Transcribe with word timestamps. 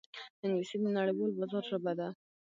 انګلیسي 0.43 0.77
د 0.81 0.85
نړیوال 0.97 1.31
بازار 1.39 1.63
ژبه 1.71 1.91
ده 1.99 2.07